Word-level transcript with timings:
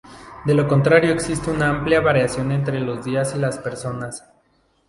De 0.45 0.55
lo 0.55 0.67
contrario 0.67 1.13
existe 1.13 1.51
una 1.51 1.69
amplia 1.69 2.01
variación 2.01 2.51
entre 2.51 2.79
los 2.79 3.05
días 3.05 3.35
y 3.35 3.37
las 3.37 3.59
personas. 3.59 4.27